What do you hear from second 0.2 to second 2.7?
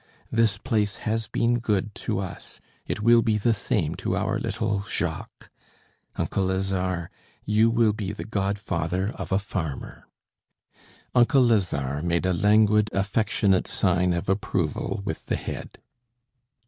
This place has been good to us,